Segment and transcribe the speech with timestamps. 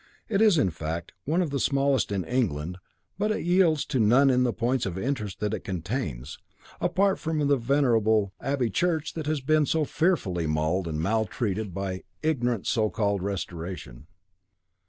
[0.27, 2.79] It is, in fact, one of the smallest in England,
[3.19, 6.39] but it yields to none in the points of interest that it contains,
[6.79, 12.01] apart from the venerable abbey church that has been so fearfully mauled and maltreated by
[12.23, 14.07] ignorant so called restoration.